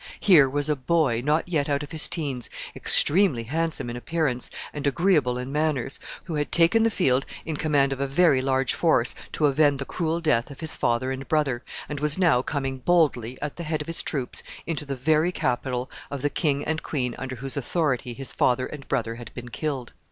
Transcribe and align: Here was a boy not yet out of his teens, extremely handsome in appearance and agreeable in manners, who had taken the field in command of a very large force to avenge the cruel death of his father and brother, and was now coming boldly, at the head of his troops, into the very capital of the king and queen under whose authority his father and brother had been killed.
Here 0.19 0.49
was 0.49 0.67
a 0.67 0.75
boy 0.75 1.21
not 1.23 1.47
yet 1.47 1.69
out 1.69 1.83
of 1.83 1.91
his 1.91 2.07
teens, 2.07 2.49
extremely 2.75 3.43
handsome 3.43 3.87
in 3.87 3.95
appearance 3.95 4.49
and 4.73 4.87
agreeable 4.87 5.37
in 5.37 5.51
manners, 5.51 5.99
who 6.23 6.33
had 6.33 6.51
taken 6.51 6.81
the 6.81 6.89
field 6.89 7.23
in 7.45 7.55
command 7.55 7.93
of 7.93 7.99
a 8.01 8.07
very 8.07 8.41
large 8.41 8.73
force 8.73 9.13
to 9.33 9.45
avenge 9.45 9.77
the 9.77 9.85
cruel 9.85 10.19
death 10.19 10.49
of 10.49 10.59
his 10.59 10.75
father 10.75 11.11
and 11.11 11.27
brother, 11.27 11.63
and 11.87 11.99
was 11.99 12.17
now 12.17 12.41
coming 12.41 12.79
boldly, 12.79 13.39
at 13.43 13.57
the 13.57 13.63
head 13.63 13.79
of 13.81 13.87
his 13.87 14.01
troops, 14.01 14.41
into 14.65 14.85
the 14.87 14.95
very 14.95 15.31
capital 15.31 15.87
of 16.09 16.23
the 16.23 16.31
king 16.31 16.63
and 16.65 16.81
queen 16.81 17.13
under 17.19 17.35
whose 17.35 17.55
authority 17.55 18.13
his 18.15 18.33
father 18.33 18.65
and 18.65 18.87
brother 18.87 19.17
had 19.17 19.31
been 19.35 19.49
killed. 19.49 19.93